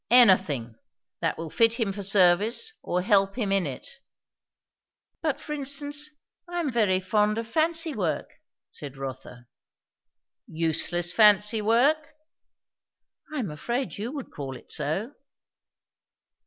[0.09, 0.79] "Anything,
[1.19, 3.99] that will fit him for service, or help him in it."
[5.21, 6.09] "But for instance.
[6.47, 8.31] I am very fond of fancy work,"
[8.71, 9.45] said Rotha.
[10.47, 12.15] "Useless fancy work?"
[13.31, 15.13] "I am afraid you would call it so."